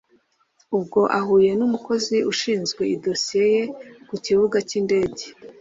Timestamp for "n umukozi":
1.55-2.15